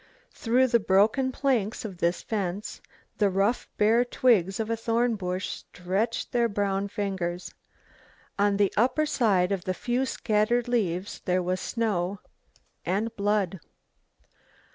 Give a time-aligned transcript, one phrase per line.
[0.31, 2.81] Through the broken planks of this fence
[3.19, 7.53] the rough bare twigs of a thorn bush stretched their brown fingers.
[8.39, 12.19] On the upper side of the few scattered leaves there was snow,
[12.83, 13.59] and blood.